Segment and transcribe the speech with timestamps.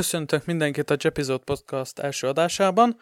[0.00, 2.96] Köszöntök mindenkit a Jepisode Podcast első adásában.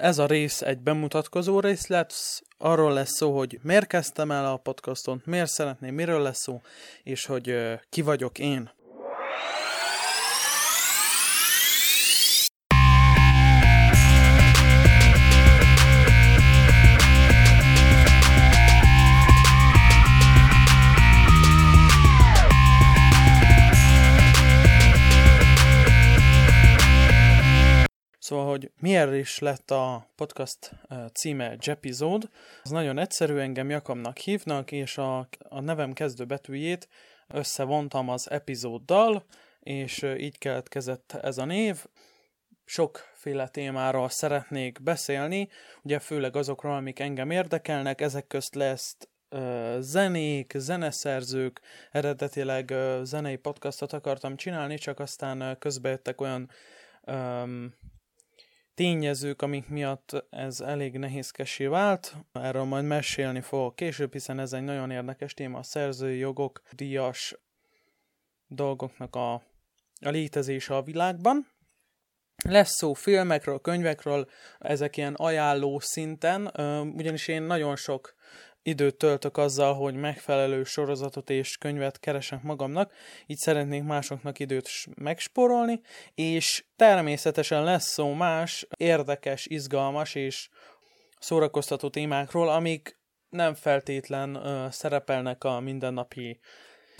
[0.00, 2.42] Ez a rész egy bemutatkozó rész lesz.
[2.58, 6.60] Arról lesz szó, hogy miért kezdtem el a podcaston, miért szeretném, miről lesz szó,
[7.02, 7.54] és hogy
[7.90, 8.70] ki vagyok én.
[28.32, 30.70] Szóval, hogy miért is lett a podcast
[31.12, 32.26] címe Jepizode,
[32.62, 36.88] az nagyon egyszerű, engem Jakamnak hívnak, és a, a nevem kezdő betűjét
[37.28, 39.24] összevontam az epizóddal,
[39.60, 41.84] és így keletkezett ez a név.
[42.64, 45.48] Sokféle témáról szeretnék beszélni,
[45.82, 48.96] ugye főleg azokról, amik engem érdekelnek, ezek közt lesz
[49.78, 51.60] zenék, zeneszerzők,
[51.90, 56.50] eredetileg zenei podcastot akartam csinálni, csak aztán közbejöttek olyan
[57.06, 57.74] um,
[58.74, 62.16] tényezők, amik miatt ez elég nehézkesé vált.
[62.32, 67.36] Erről majd mesélni fogok később, hiszen ez egy nagyon érdekes téma, a szerzői jogok, díjas
[68.46, 69.32] dolgoknak a,
[70.00, 71.46] a létezése a világban.
[72.44, 76.46] Lesz szó filmekről, könyvekről, ezek ilyen ajánló szinten,
[76.96, 78.14] ugyanis én nagyon sok
[78.62, 82.92] időt töltök azzal, hogy megfelelő sorozatot és könyvet keresek magamnak,
[83.26, 85.80] így szeretnék másoknak időt megsporolni,
[86.14, 90.48] és természetesen lesz szó más érdekes, izgalmas és
[91.18, 96.40] szórakoztató témákról, amik nem feltétlen ö, szerepelnek a mindennapi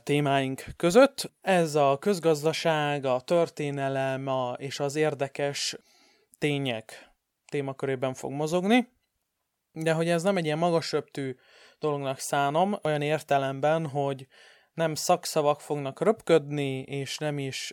[0.02, 1.32] témáink között.
[1.41, 5.76] Ez a közgazdaság, a történelem a, és az érdekes
[6.38, 7.10] tények
[7.50, 8.88] témakörében fog mozogni.
[9.72, 11.36] De hogy ez nem egy ilyen magasröptű
[11.83, 14.27] dolognak szánom, olyan értelemben, hogy
[14.75, 17.72] nem szakszavak fognak röpködni, és nem is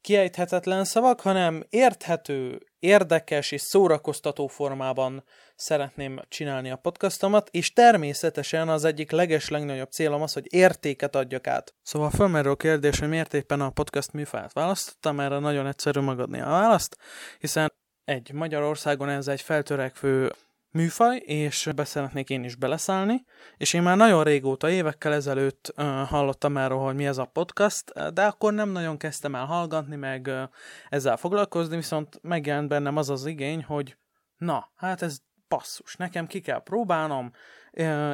[0.00, 8.84] kiejthetetlen szavak, hanem érthető, érdekes és szórakoztató formában szeretném csinálni a podcastomat, és természetesen az
[8.84, 11.74] egyik leges legnagyobb célom az, hogy értéket adjak át.
[11.82, 16.40] Szóval fölmerül a kérdés, hogy miért éppen a podcast műfaját választottam, erre nagyon egyszerű magadni
[16.40, 16.96] a választ,
[17.38, 17.72] hiszen
[18.04, 20.32] egy Magyarországon ez egy feltörekvő
[20.72, 23.24] műfaj, és beszeretnék én is beleszállni,
[23.56, 28.12] és én már nagyon régóta, évekkel ezelőtt uh, hallottam erről, hogy mi ez a podcast,
[28.12, 30.42] de akkor nem nagyon kezdtem el hallgatni, meg uh,
[30.88, 33.96] ezzel foglalkozni, viszont megjelent bennem az az igény, hogy
[34.36, 35.18] na, hát ez
[35.48, 37.32] passzus, nekem ki kell próbálnom,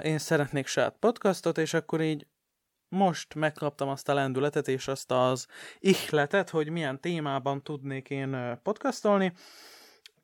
[0.03, 2.27] én szeretnék saját podcastot, és akkor így
[2.89, 5.47] most megkaptam azt a lendületet és azt az
[5.79, 9.33] ihletet, hogy milyen témában tudnék én podcastolni,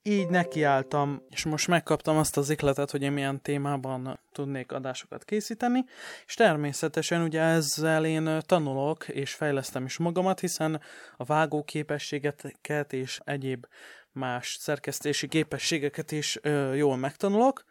[0.06, 5.84] így nekiálltam, és most megkaptam azt az ikletet, hogy én milyen témában tudnék adásokat készíteni,
[6.26, 10.80] és természetesen ugye ezzel én tanulok, és fejlesztem is magamat, hiszen
[11.16, 13.66] a vágó képességeket és egyéb
[14.12, 17.64] más szerkesztési képességeket is ö, jól megtanulok,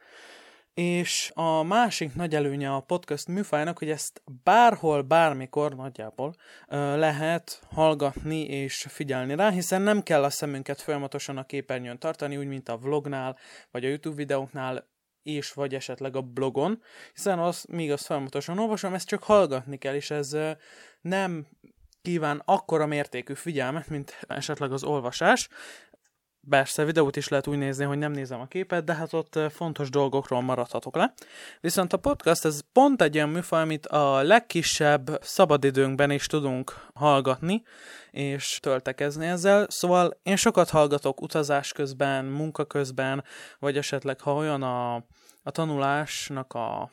[0.73, 6.35] és a másik nagy előnye a podcast műfajnak, hogy ezt bárhol, bármikor nagyjából
[6.95, 12.47] lehet hallgatni és figyelni rá, hiszen nem kell a szemünket folyamatosan a képernyőn tartani, úgy,
[12.47, 13.37] mint a vlognál,
[13.71, 14.91] vagy a YouTube videóknál,
[15.23, 16.81] és vagy esetleg a blogon,
[17.13, 20.37] hiszen az, míg azt folyamatosan olvasom, ezt csak hallgatni kell, és ez
[21.01, 21.47] nem
[22.01, 25.49] kíván akkora mértékű figyelmet, mint esetleg az olvasás,
[26.49, 29.89] Persze, videót is lehet úgy nézni, hogy nem nézem a képet, de hát ott fontos
[29.89, 31.13] dolgokról maradhatok le.
[31.61, 37.63] Viszont a podcast, ez pont egy olyan műfaj, amit a legkisebb szabadidőnkben is tudunk hallgatni,
[38.11, 39.65] és töltekezni ezzel.
[39.69, 43.23] Szóval én sokat hallgatok utazás közben, munka közben,
[43.59, 44.95] vagy esetleg ha olyan a,
[45.43, 46.89] a tanulásnak a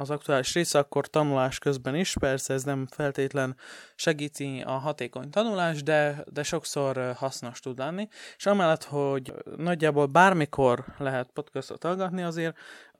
[0.00, 3.56] az aktuális része, akkor tanulás közben is, persze ez nem feltétlen
[3.94, 10.84] segíti a hatékony tanulás, de, de sokszor hasznos tud lenni, és amellett, hogy nagyjából bármikor
[10.98, 12.56] lehet podcastot hallgatni, azért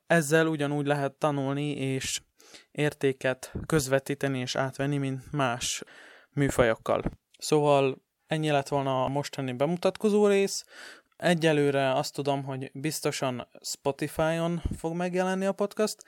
[0.07, 2.21] ezzel ugyanúgy lehet tanulni és
[2.71, 5.83] értéket közvetíteni és átvenni, mint más
[6.33, 7.03] műfajokkal.
[7.39, 7.97] Szóval
[8.27, 10.65] ennyi lett volna a mostani bemutatkozó rész.
[11.17, 16.05] Egyelőre azt tudom, hogy biztosan Spotify-on fog megjelenni a podcast,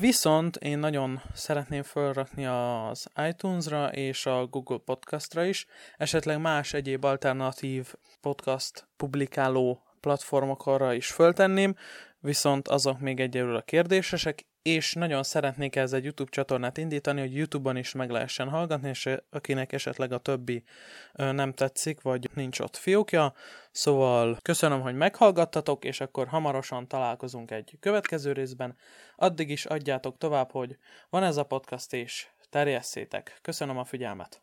[0.00, 5.66] Viszont én nagyon szeretném felrakni az iTunes-ra és a Google Podcastra is,
[5.96, 11.74] esetleg más egyéb alternatív podcast publikáló platformokra is föltenném,
[12.20, 17.76] viszont azok még egyelőre kérdésesek, és nagyon szeretnék ez egy YouTube csatornát indítani, hogy YouTube-on
[17.76, 20.64] is meg lehessen hallgatni, és akinek esetleg a többi
[21.12, 23.34] nem tetszik, vagy nincs ott fiókja.
[23.70, 28.76] Szóval köszönöm, hogy meghallgattatok, és akkor hamarosan találkozunk egy következő részben.
[29.16, 30.76] Addig is adjátok tovább, hogy
[31.10, 33.38] van ez a podcast, és terjesszétek.
[33.42, 34.42] Köszönöm a figyelmet!